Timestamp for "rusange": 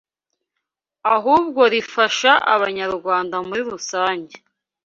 3.71-4.35